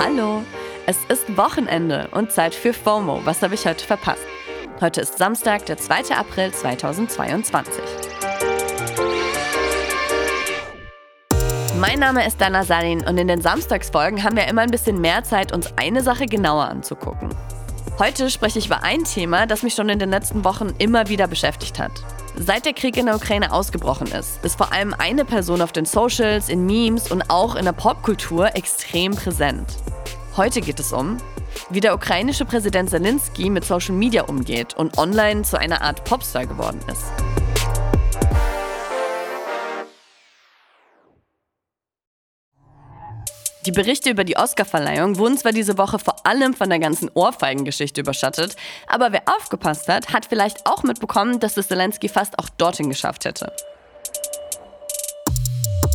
[0.00, 0.44] Hallo,
[0.86, 3.20] es ist Wochenende und Zeit für FOMO.
[3.24, 4.22] Was habe ich heute verpasst?
[4.80, 6.14] Heute ist Samstag, der 2.
[6.14, 7.82] April 2022.
[11.80, 15.24] Mein Name ist Dana Salin und in den Samstagsfolgen haben wir immer ein bisschen mehr
[15.24, 17.30] Zeit, uns eine Sache genauer anzugucken.
[17.98, 21.26] Heute spreche ich über ein Thema, das mich schon in den letzten Wochen immer wieder
[21.26, 21.90] beschäftigt hat.
[22.36, 25.84] Seit der Krieg in der Ukraine ausgebrochen ist, ist vor allem eine Person auf den
[25.84, 29.66] Socials, in Memes und auch in der Popkultur extrem präsent.
[30.38, 31.16] Heute geht es um,
[31.68, 36.46] wie der ukrainische Präsident Zelensky mit Social Media umgeht und online zu einer Art Popstar
[36.46, 37.02] geworden ist.
[43.66, 48.02] Die Berichte über die Oscarverleihung wurden zwar diese Woche vor allem von der ganzen Ohrfeigengeschichte
[48.02, 48.54] überschattet,
[48.86, 53.24] aber wer aufgepasst hat, hat vielleicht auch mitbekommen, dass es Zelensky fast auch dorthin geschafft
[53.24, 53.52] hätte.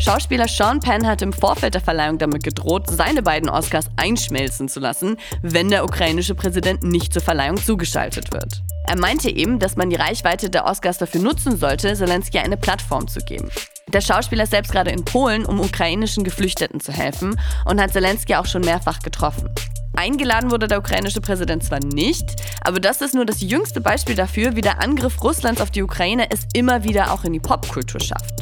[0.04, 4.82] Schauspieler Sean Penn hat im Vorfeld der Verleihung damit gedroht, seine beiden Oscars einschmelzen zu
[4.82, 8.64] lassen, wenn der ukrainische Präsident nicht zur Verleihung zugeschaltet wird.
[8.86, 13.08] Er meinte eben, dass man die Reichweite der Oscars dafür nutzen sollte, Zelensky eine Plattform
[13.08, 13.50] zu geben.
[13.94, 18.36] Der Schauspieler ist selbst gerade in Polen, um ukrainischen Geflüchteten zu helfen und hat Zelensky
[18.36, 19.50] auch schon mehrfach getroffen.
[19.96, 22.26] Eingeladen wurde der ukrainische Präsident zwar nicht,
[22.62, 26.30] aber das ist nur das jüngste Beispiel dafür, wie der Angriff Russlands auf die Ukraine
[26.30, 28.33] es immer wieder auch in die Popkultur schafft.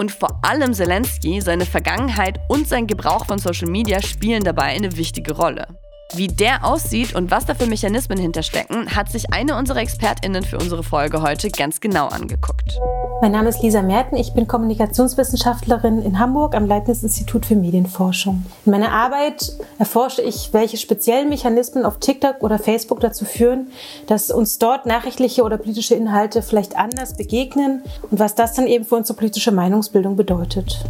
[0.00, 4.96] Und vor allem Zelensky, seine Vergangenheit und sein Gebrauch von Social Media spielen dabei eine
[4.96, 5.66] wichtige Rolle.
[6.14, 10.58] Wie der aussieht und was da für Mechanismen hinterstecken, hat sich eine unserer ExpertInnen für
[10.58, 12.80] unsere Folge heute ganz genau angeguckt.
[13.22, 18.44] Mein Name ist Lisa Merten, ich bin Kommunikationswissenschaftlerin in Hamburg am Leibniz-Institut für Medienforschung.
[18.66, 23.68] In meiner Arbeit erforsche ich, welche speziellen Mechanismen auf TikTok oder Facebook dazu führen,
[24.08, 28.84] dass uns dort nachrichtliche oder politische Inhalte vielleicht anders begegnen und was das dann eben
[28.84, 30.84] für unsere politische Meinungsbildung bedeutet.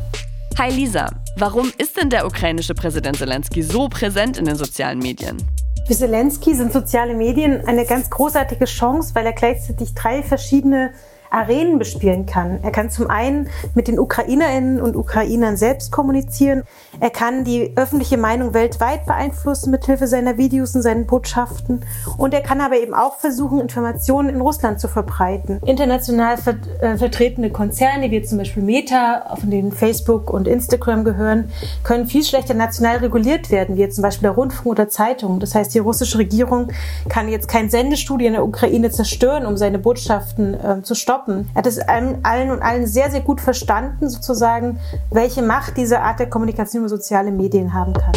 [0.61, 1.09] Hi Lisa,
[1.39, 5.39] warum ist denn der ukrainische Präsident Zelensky so präsent in den sozialen Medien?
[5.87, 10.93] Für Zelensky sind soziale Medien eine ganz großartige Chance, weil er gleichzeitig drei verschiedene
[11.31, 12.59] Arenen bespielen kann.
[12.63, 16.65] Er kann zum einen mit den Ukrainerinnen und Ukrainern selbst kommunizieren.
[16.99, 21.85] Er kann die öffentliche Meinung weltweit beeinflussen mit Hilfe seiner Videos und seinen Botschaften.
[22.17, 25.61] Und er kann aber eben auch versuchen, Informationen in Russland zu verbreiten.
[25.65, 31.51] International ver äh, vertretene Konzerne, wie zum Beispiel Meta, von denen Facebook und Instagram gehören,
[31.85, 35.39] können viel schlechter national reguliert werden, wie zum Beispiel der Rundfunk oder Zeitungen.
[35.39, 36.69] Das heißt, die russische Regierung
[37.09, 41.49] kann jetzt kein Sendestudio in der Ukraine zerstören, um seine Botschaften äh, zu stoppen stoppen.
[41.55, 44.79] Er hat es allen, allen und allen sehr, sehr gut verstanden, sozusagen,
[45.11, 48.13] welche Macht diese Art der Kommunikation über soziale Medien haben kann.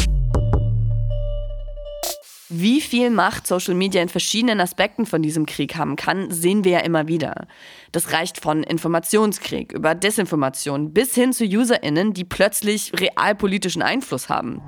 [2.49, 6.73] Wie viel Macht Social Media in verschiedenen Aspekten von diesem Krieg haben kann, sehen wir
[6.73, 7.47] ja immer wieder.
[7.91, 14.61] Das reicht von Informationskrieg über Desinformation bis hin zu UserInnen, die plötzlich realpolitischen Einfluss haben.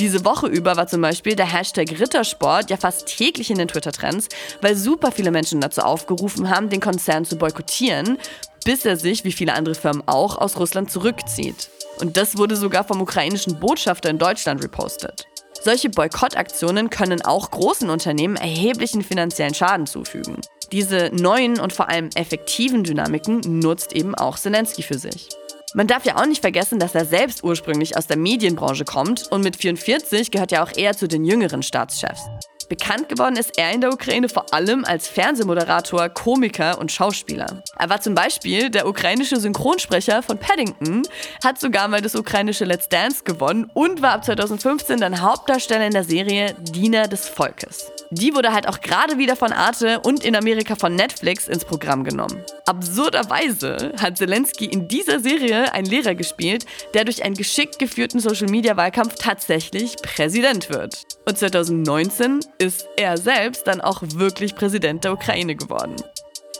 [0.00, 4.28] Diese Woche über war zum Beispiel der Hashtag Rittersport ja fast täglich in den Twitter-Trends,
[4.62, 8.16] weil super viele Menschen dazu aufgerufen haben, den Konzern zu boykottieren,
[8.64, 11.68] bis er sich, wie viele andere Firmen auch, aus Russland zurückzieht.
[12.00, 15.26] Und das wurde sogar vom ukrainischen Botschafter in Deutschland repostet.
[15.62, 20.40] Solche Boykottaktionen können auch großen Unternehmen erheblichen finanziellen Schaden zufügen.
[20.72, 25.28] Diese neuen und vor allem effektiven Dynamiken nutzt eben auch Zelensky für sich.
[25.74, 29.42] Man darf ja auch nicht vergessen, dass er selbst ursprünglich aus der Medienbranche kommt und
[29.42, 32.22] mit 44 gehört er auch eher zu den jüngeren Staatschefs.
[32.70, 37.64] Bekannt geworden ist er in der Ukraine vor allem als Fernsehmoderator, Komiker und Schauspieler.
[37.76, 41.02] Er war zum Beispiel der ukrainische Synchronsprecher von Paddington,
[41.44, 45.92] hat sogar mal das ukrainische Let's Dance gewonnen und war ab 2015 dann Hauptdarsteller in
[45.92, 47.90] der Serie Diener des Volkes.
[48.12, 52.04] Die wurde halt auch gerade wieder von Arte und in Amerika von Netflix ins Programm
[52.04, 52.44] genommen.
[52.66, 59.14] Absurderweise hat Zelensky in dieser Serie einen Lehrer gespielt, der durch einen geschickt geführten Social-Media-Wahlkampf
[59.16, 61.04] tatsächlich Präsident wird.
[61.24, 65.96] Und 2019 ist er selbst dann auch wirklich Präsident der Ukraine geworden.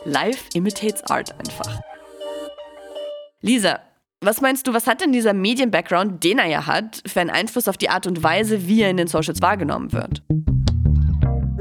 [0.03, 1.79] Life imitates art einfach.
[3.41, 3.79] Lisa,
[4.19, 7.67] was meinst du, was hat denn dieser Medien-Background, den er ja hat, für einen Einfluss
[7.67, 10.23] auf die Art und Weise, wie er in den Socials wahrgenommen wird?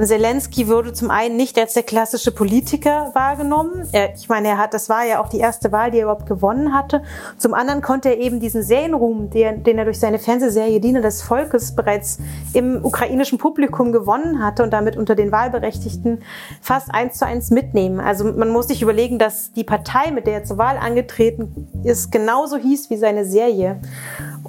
[0.06, 3.88] Zelensky wurde zum einen nicht als der klassische Politiker wahrgenommen.
[3.92, 6.26] Er, ich meine, er hat, das war ja auch die erste Wahl, die er überhaupt
[6.26, 7.02] gewonnen hatte.
[7.38, 11.22] Zum anderen konnte er eben diesen Serienruhm, den, den er durch seine Fernsehserie Diener des
[11.22, 12.18] Volkes bereits
[12.52, 16.22] im ukrainischen Publikum gewonnen hatte und damit unter den Wahlberechtigten
[16.60, 18.00] fast eins zu eins mitnehmen.
[18.00, 22.12] Also man muss sich überlegen, dass die Partei, mit der er zur Wahl angetreten ist,
[22.12, 23.80] genauso hieß wie seine Serie.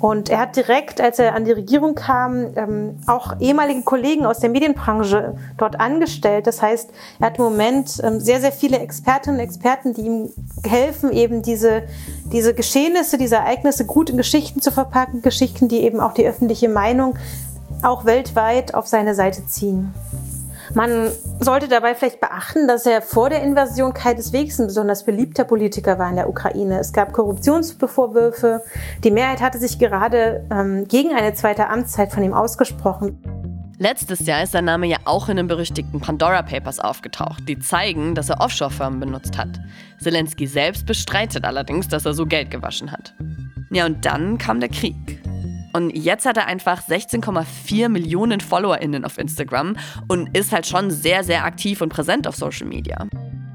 [0.01, 4.39] Und er hat direkt, als er an die Regierung kam, ähm, auch ehemalige Kollegen aus
[4.39, 6.47] der Medienbranche dort angestellt.
[6.47, 6.89] Das heißt,
[7.19, 10.29] er hat im Moment ähm, sehr, sehr viele Expertinnen und Experten, die ihm
[10.65, 11.83] helfen, eben diese,
[12.31, 15.21] diese Geschehnisse, diese Ereignisse gut in Geschichten zu verpacken.
[15.21, 17.15] Geschichten, die eben auch die öffentliche Meinung
[17.83, 19.93] auch weltweit auf seine Seite ziehen.
[20.73, 25.99] Man sollte dabei vielleicht beachten, dass er vor der Invasion keineswegs ein besonders beliebter Politiker
[25.99, 26.79] war in der Ukraine.
[26.79, 28.63] Es gab Korruptionsvorwürfe.
[29.03, 33.21] Die Mehrheit hatte sich gerade ähm, gegen eine zweite Amtszeit von ihm ausgesprochen.
[33.79, 38.13] Letztes Jahr ist sein Name ja auch in den berüchtigten Pandora Papers aufgetaucht, die zeigen,
[38.13, 39.59] dass er Offshore-Firmen benutzt hat.
[39.99, 43.15] Zelensky selbst bestreitet allerdings, dass er so Geld gewaschen hat.
[43.71, 45.20] Ja, und dann kam der Krieg.
[45.73, 49.75] Und jetzt hat er einfach 16,4 Millionen FollowerInnen auf Instagram
[50.07, 53.07] und ist halt schon sehr, sehr aktiv und präsent auf Social Media.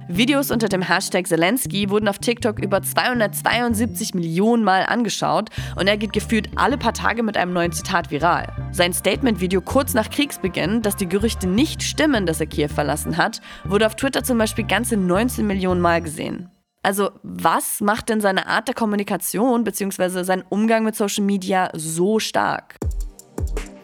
[0.09, 5.97] Videos unter dem Hashtag Zelensky wurden auf TikTok über 272 Millionen Mal angeschaut und er
[5.97, 8.47] geht gefühlt alle paar Tage mit einem neuen Zitat viral.
[8.71, 13.41] Sein Statement-Video kurz nach Kriegsbeginn, dass die Gerüchte nicht stimmen, dass er Kiew verlassen hat,
[13.65, 16.51] wurde auf Twitter zum Beispiel ganze 19 Millionen Mal gesehen.
[16.87, 20.23] Also was macht denn seine Art der Kommunikation bzw.
[20.23, 22.77] sein Umgang mit Social Media so stark?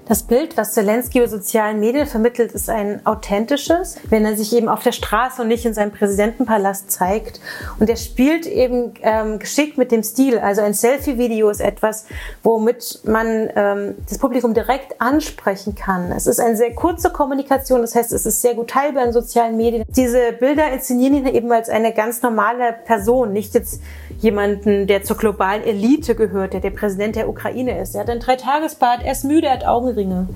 [0.04, 4.68] Das Bild, was Zelensky über sozialen Medien vermittelt, ist ein authentisches, wenn er sich eben
[4.68, 7.40] auf der Straße und nicht in seinem Präsidentenpalast zeigt.
[7.78, 10.40] Und er spielt eben ähm, geschickt mit dem Stil.
[10.40, 12.06] Also ein Selfie-Video ist etwas,
[12.42, 16.10] womit man ähm, das Publikum direkt ansprechen kann.
[16.10, 19.56] Es ist eine sehr kurze Kommunikation, das heißt, es ist sehr gut teilbar in sozialen
[19.56, 19.84] Medien.
[19.88, 23.80] Diese Bilder inszenieren ihn eben als eine ganz normale Person, nicht jetzt
[24.18, 27.94] jemanden, der zur globalen Elite gehört, der der Präsident der Ukraine ist.
[27.94, 30.28] Er hat ein Dreitagesbad, er ist müde, er hat Augenringe.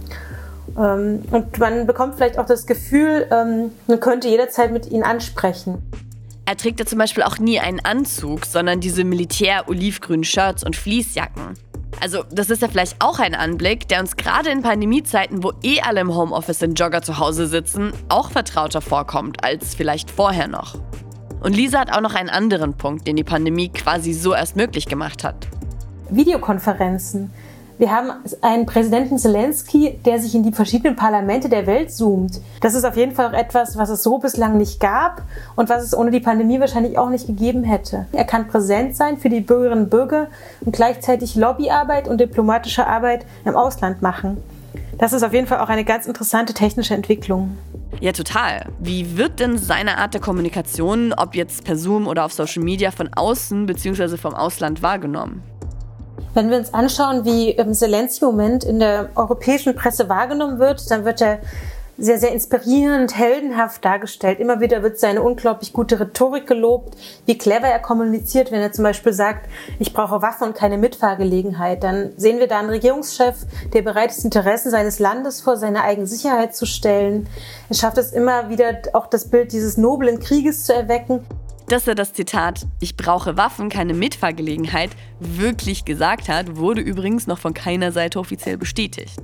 [0.76, 5.82] Ähm, und man bekommt vielleicht auch das Gefühl, ähm, man könnte jederzeit mit ihm ansprechen.
[6.44, 11.55] Er trägt ja zum Beispiel auch nie einen Anzug, sondern diese militär-olivgrünen Shirts und Fließjacken.
[12.00, 15.81] Also, das ist ja vielleicht auch ein Anblick, der uns gerade in Pandemiezeiten, wo eh
[15.81, 20.76] alle im Homeoffice in Jogger zu Hause sitzen, auch vertrauter vorkommt als vielleicht vorher noch.
[21.41, 24.87] Und Lisa hat auch noch einen anderen Punkt, den die Pandemie quasi so erst möglich
[24.87, 25.49] gemacht hat.
[26.11, 27.31] Videokonferenzen.
[27.78, 32.40] Wir haben einen Präsidenten Zelensky, der sich in die verschiedenen Parlamente der Welt zoomt.
[32.62, 35.23] Das ist auf jeden Fall auch etwas, was es so bislang nicht gab
[35.56, 38.06] und was es ohne die Pandemie wahrscheinlich auch nicht gegeben hätte.
[38.12, 40.28] Er kann präsent sein für die Bürgerinnen und Bürger
[40.62, 44.38] und gleichzeitig Lobbyarbeit und diplomatische Arbeit im Ausland machen.
[44.96, 47.58] Das ist auf jeden Fall auch eine ganz interessante technische Entwicklung.
[48.00, 48.67] Ja, total.
[48.79, 52.90] Wie wird denn seine Art der Kommunikation, ob jetzt per Zoom oder auf Social Media,
[52.90, 54.17] von außen bzw.
[54.17, 55.43] vom Ausland wahrgenommen?
[56.35, 60.91] Wenn wir uns anschauen, wie ähm, Zelensky im Moment in der europäischen Presse wahrgenommen wird,
[60.91, 61.39] dann wird er
[61.99, 64.39] sehr, sehr inspirierend, heldenhaft dargestellt.
[64.39, 68.83] Immer wieder wird seine unglaublich gute Rhetorik gelobt, wie clever er kommuniziert, wenn er zum
[68.83, 69.49] Beispiel sagt,
[69.79, 71.83] ich brauche Waffen und keine Mitfahrgelegenheit.
[71.83, 73.37] Dann sehen wir da einen Regierungschef,
[73.73, 77.29] der bereit ist, Interessen seines Landes vor seine eigene Sicherheit zu stellen.
[77.71, 81.25] Er schafft es immer wieder, auch das Bild dieses noblen Krieges zu erwecken
[81.69, 84.91] dass er das Zitat Ich brauche Waffen, keine Mitfahrgelegenheit
[85.21, 89.19] wirklich gesagt hat, wurde übrigens noch von keiner Seite offiziell bestätigt.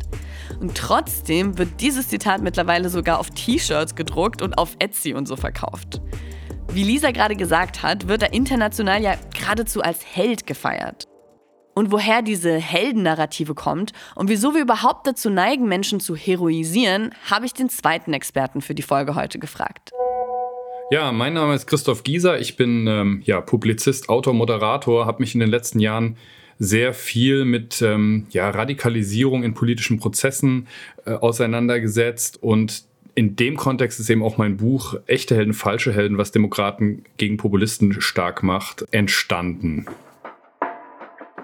[0.61, 5.37] Und trotzdem wird dieses Zitat mittlerweile sogar auf T-Shirts gedruckt und auf Etsy und so
[5.37, 6.01] verkauft.
[6.73, 11.07] Wie Lisa gerade gesagt hat, wird er international ja geradezu als Held gefeiert.
[11.75, 17.47] Und woher diese Heldennarrative kommt und wieso wir überhaupt dazu neigen, Menschen zu heroisieren, habe
[17.47, 19.91] ich den zweiten Experten für die Folge heute gefragt.
[20.93, 22.39] Ja, mein Name ist Christoph Gieser.
[22.39, 26.19] Ich bin ähm, ja, Publizist, Autor, Moderator, habe mich in den letzten Jahren
[26.59, 30.69] sehr viel mit ähm, ja, Radikalisierung in politischen Prozessen
[31.07, 32.85] äh, auseinandergesetzt und
[33.15, 37.39] in dem Kontext ist eben auch mein Buch Echte Helden, falsche Helden, was Demokraten gegen
[37.39, 39.87] Populisten stark macht, entstanden.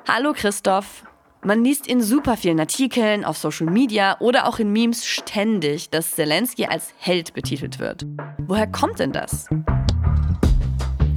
[0.07, 1.05] Hallo Christoph.
[1.45, 6.16] Man liest in super vielen Artikeln, auf Social Media oder auch in Memes ständig, dass
[6.16, 8.04] Zelensky als Held betitelt wird.
[8.38, 9.47] Woher kommt denn das?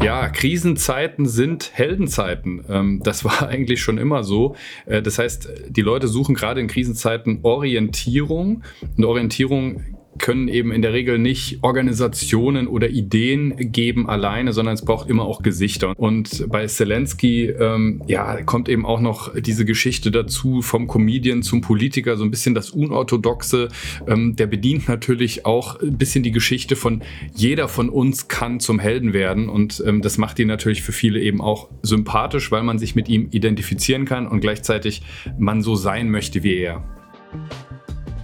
[0.04, 2.63] Ja, Krisenzeiten sind Heldenzeiten.
[2.70, 4.56] Ähm, das war eigentlich schon immer so.
[4.86, 8.63] Äh, das heißt, die Leute suchen gerade in Krisenzeiten Orientierung.
[8.96, 9.84] Und Orientierung
[10.22, 15.24] können eben in der Regel nicht Organisationen oder Ideen geben alleine, sondern es braucht immer
[15.24, 15.94] auch Gesichter.
[15.98, 21.62] Und bei Zelensky ähm, ja, kommt eben auch noch diese Geschichte dazu, vom Comedian zum
[21.62, 23.70] Politiker, so ein bisschen das Unorthodoxe.
[24.08, 27.01] Ähm, der bedient natürlich auch ein bisschen die Geschichte von
[27.36, 29.50] jeder von uns kann zum Helden werden.
[29.50, 33.10] Und ähm, das macht ihn natürlich für viele eben auch sympathisch, weil man sich mit
[33.10, 35.01] ihm identifizieren kann und gleichzeitig
[35.38, 36.84] man so sein möchte wie er.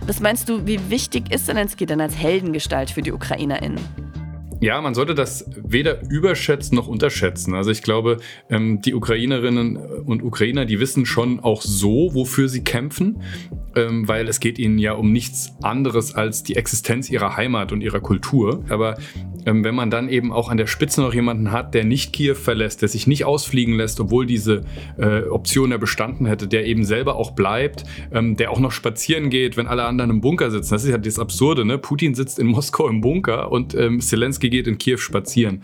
[0.07, 3.77] Was meinst du, wie wichtig ist Zelensky denn als Heldengestalt für die UkrainerInnen?
[4.61, 7.53] Ja, man sollte das weder überschätzen noch unterschätzen.
[7.53, 8.17] Also ich glaube,
[8.49, 13.21] ähm, die Ukrainerinnen und Ukrainer, die wissen schon auch so, wofür sie kämpfen,
[13.75, 17.81] ähm, weil es geht ihnen ja um nichts anderes als die Existenz ihrer Heimat und
[17.81, 18.63] ihrer Kultur.
[18.69, 18.97] Aber
[19.47, 22.35] ähm, wenn man dann eben auch an der Spitze noch jemanden hat, der nicht Kiew
[22.35, 24.61] verlässt, der sich nicht ausfliegen lässt, obwohl diese
[24.97, 29.57] äh, Option ja bestanden hätte, der eben selber auch bleibt, der auch noch spazieren geht,
[29.57, 30.73] wenn alle anderen im Bunker sitzen.
[30.73, 31.77] Das ist ja das Absurde, ne?
[31.77, 35.61] Putin sitzt in Moskau im Bunker und Zelensky Zelensky geht in Kiew spazieren.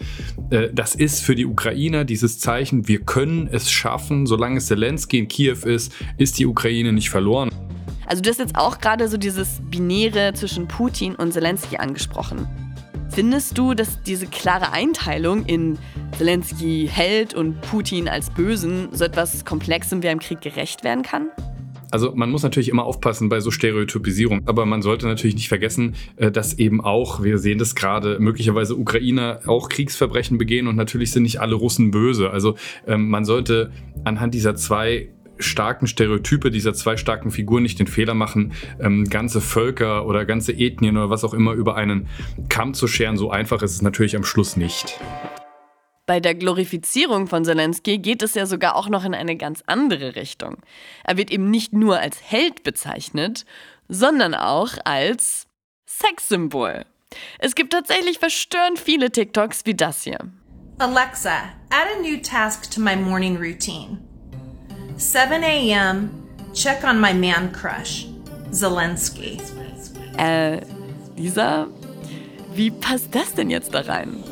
[0.50, 5.28] Äh, das ist für die Ukrainer dieses Zeichen, wir können es schaffen, solange Zelensky in
[5.28, 7.50] Kiew ist, ist die Ukraine nicht verloren.
[8.06, 12.48] Also du hast jetzt auch gerade so dieses Binäre zwischen Putin und Zelensky angesprochen.
[13.14, 15.78] Findest du, dass diese klare Einteilung in
[16.18, 21.30] Zelensky Held und Putin als Bösen so etwas Komplexem wie im Krieg gerecht werden kann?
[21.92, 25.94] Also man muss natürlich immer aufpassen bei so Stereotypisierung, aber man sollte natürlich nicht vergessen,
[26.16, 31.12] äh, dass eben auch, wir sehen das gerade, möglicherweise Ukrainer auch Kriegsverbrechen begehen und natürlich
[31.12, 32.32] sind nicht alle Russen böse.
[32.32, 32.56] Also
[32.88, 33.72] ähm, man sollte
[34.06, 35.10] anhand dieser zwei
[35.44, 40.54] starken Stereotype dieser zwei starken Figuren nicht den Fehler machen, ähm, ganze Völker oder ganze
[40.54, 42.08] Ethnien oder was auch immer über einen
[42.50, 43.18] Kamm zu scheren.
[43.18, 45.00] So einfach ist es natürlich am Schluss nicht.
[46.06, 50.16] Bei der Glorifizierung von Zelensky geht es ja sogar auch noch in eine ganz andere
[50.16, 50.58] Richtung.
[51.06, 53.46] Er wird eben nicht nur als Held bezeichnet,
[53.88, 55.48] sondern auch als
[55.88, 56.86] Sexsymbol.
[57.40, 60.20] Es gibt tatsächlich verstörend viele TikToks wie das hier.
[60.80, 64.00] Alexa, add a new task to my morning routine.
[65.04, 66.10] 7 a.m.
[66.54, 68.08] Check on my man crush,
[68.52, 69.38] Zelensky.
[70.18, 70.62] Äh,
[71.18, 71.68] Lisa,
[72.54, 74.24] wie passt das denn jetzt da rein?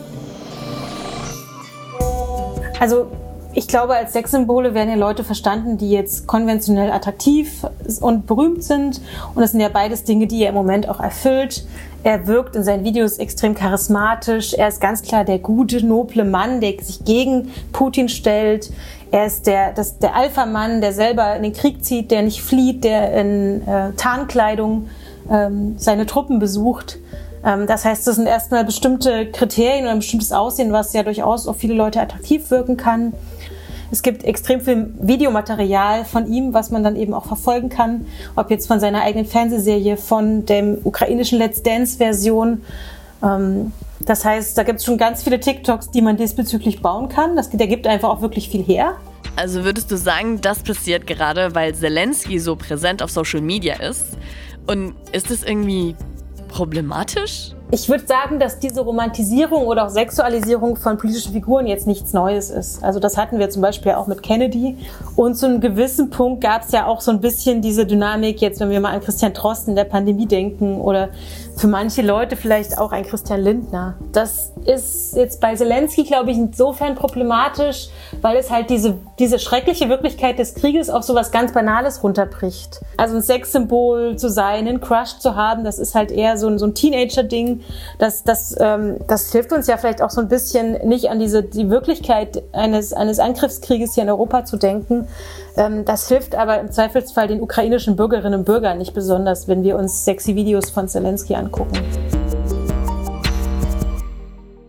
[2.80, 3.12] Also
[3.54, 7.66] ich glaube, als Sexsymbole werden ja Leute verstanden, die jetzt konventionell attraktiv
[8.00, 9.02] und berühmt sind.
[9.36, 11.66] Und das sind ja beides Dinge, die er im Moment auch erfüllt.
[12.04, 14.54] Er wirkt in seinen Videos extrem charismatisch.
[14.54, 18.72] Er ist ganz klar der gute, noble Mann, der sich gegen Putin stellt.
[19.12, 22.84] Er ist der, das, der Alpha-Mann, der selber in den Krieg zieht, der nicht flieht,
[22.84, 24.90] der in äh, Tarnkleidung
[25.30, 26.98] ähm, seine Truppen besucht.
[27.44, 31.48] Ähm, das heißt, das sind erstmal bestimmte Kriterien oder ein bestimmtes Aussehen, was ja durchaus
[31.48, 33.14] auf viele Leute attraktiv wirken kann.
[33.92, 38.06] Es gibt extrem viel Videomaterial von ihm, was man dann eben auch verfolgen kann.
[38.36, 42.62] Ob jetzt von seiner eigenen Fernsehserie, von dem ukrainischen Let's Dance-Version.
[43.22, 47.36] Ähm, das heißt, da gibt es schon ganz viele TikToks, die man diesbezüglich bauen kann.
[47.36, 48.96] Das, der gibt einfach auch wirklich viel her.
[49.36, 54.18] Also würdest du sagen, das passiert gerade, weil Zelensky so präsent auf Social Media ist?
[54.68, 55.96] Und ist es irgendwie
[56.48, 57.52] problematisch?
[57.74, 62.50] Ich würde sagen, dass diese Romantisierung oder auch Sexualisierung von politischen Figuren jetzt nichts Neues
[62.50, 62.84] ist.
[62.84, 64.78] Also das hatten wir zum Beispiel auch mit Kennedy.
[65.16, 68.60] Und zu einem gewissen Punkt gab es ja auch so ein bisschen diese Dynamik, jetzt
[68.60, 71.12] wenn wir mal an Christian Drosten in der Pandemie denken oder
[71.58, 73.96] für manche Leute vielleicht auch ein Christian Lindner.
[74.12, 77.90] Das ist jetzt bei Zelensky, glaube ich, insofern problematisch,
[78.22, 82.82] weil es halt diese, diese schreckliche Wirklichkeit des Krieges auf so was ganz Banales runterbricht.
[82.98, 86.58] Also ein Sexsymbol zu sein, einen Crush zu haben, das ist halt eher so ein,
[86.58, 87.62] so ein Teenager-Ding.
[88.00, 91.44] Das, das, ähm, das hilft uns ja vielleicht auch so ein bisschen nicht an diese,
[91.44, 95.08] die Wirklichkeit eines, eines Angriffskrieges hier in Europa zu denken.
[95.58, 99.78] Ähm, das hilft aber im Zweifelsfall den ukrainischen Bürgerinnen und Bürgern nicht besonders, wenn wir
[99.78, 101.80] uns sexy Videos von Zelensky angucken.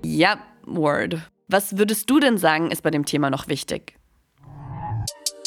[0.05, 1.19] Ja, Word.
[1.49, 3.97] Was würdest du denn sagen, ist bei dem Thema noch wichtig?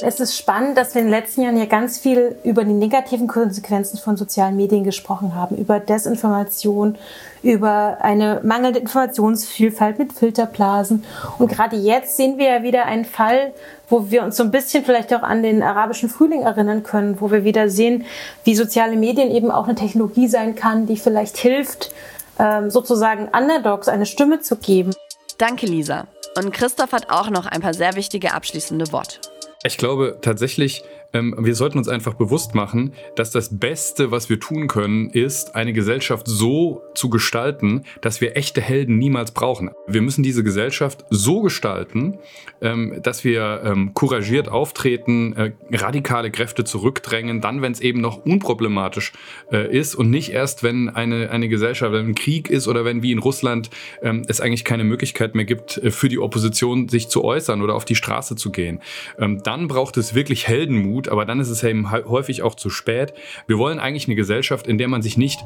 [0.02, 3.28] Es ist spannend, dass wir in den letzten Jahren ja ganz viel über die negativen
[3.28, 6.98] Konsequenzen von sozialen Medien gesprochen haben, über Desinformation,
[7.42, 11.06] über eine mangelnde Informationsvielfalt mit Filterblasen.
[11.40, 13.54] Und gerade jetzt sehen wir ja wieder einen Fall,
[13.88, 17.32] wo wir uns so ein bisschen vielleicht auch an den arabischen Frühling erinnern können, wo
[17.32, 18.04] wir wieder sehen,
[18.44, 21.94] wie soziale Medien eben auch eine Technologie sein kann, die vielleicht hilft,
[22.38, 24.94] ähm, sozusagen Underdogs eine Stimme zu geben.
[25.38, 26.08] Danke, Lisa.
[26.38, 29.20] Und Christoph hat auch noch ein paar sehr wichtige abschließende Worte.
[29.65, 30.84] Ich glaube tatsächlich,
[31.14, 35.56] ähm, wir sollten uns einfach bewusst machen, dass das Beste, was wir tun können, ist,
[35.56, 39.72] eine Gesellschaft so zu gestalten, dass wir echte Helden niemals brauchen.
[39.88, 42.20] Wir müssen diese Gesellschaft so gestalten,
[42.62, 48.18] ähm, dass wir ähm, couragiert auftreten, äh, radikale Kräfte zurückdrängen, dann, wenn es eben noch
[48.26, 49.14] unproblematisch
[49.52, 53.12] äh, ist und nicht erst, wenn eine, eine Gesellschaft ein Krieg ist oder wenn wie
[53.12, 53.70] in Russland
[54.02, 57.86] es eigentlich keine Möglichkeit mehr gibt, äh, für die Opposition sich zu äußern oder auf
[57.86, 58.82] die Straße zu gehen.
[59.18, 63.14] dann braucht es wirklich Heldenmut gut, aber dann ist es eben häufig auch zu spät.
[63.48, 65.44] Wir wollen eigentlich eine Gesellschaft, in der man sich nicht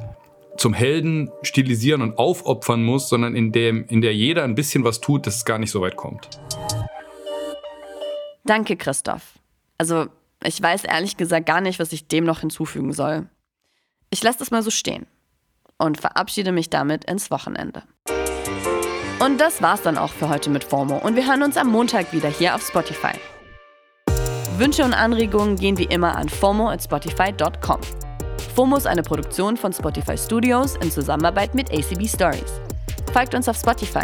[0.57, 5.01] zum Helden stilisieren und aufopfern muss, sondern in, dem, in der jeder ein bisschen was
[5.01, 6.29] tut, dass es gar nicht so weit kommt.
[8.45, 9.39] Danke, Christoph.
[9.79, 10.05] Also,
[10.43, 13.27] ich weiß ehrlich gesagt gar nicht, was ich dem noch hinzufügen soll.
[14.11, 15.07] Ich lasse das mal so stehen
[15.79, 17.81] und verabschiede mich damit ins Wochenende.
[19.19, 22.13] Und das war's dann auch für heute mit FOMO und wir hören uns am Montag
[22.13, 23.13] wieder hier auf Spotify.
[24.59, 27.79] Wünsche und Anregungen gehen wie immer an FOMO at Spotify.com.
[28.55, 32.59] FOMO ist eine Produktion von Spotify Studios in Zusammenarbeit mit ACB Stories.
[33.13, 34.03] Folgt uns auf Spotify.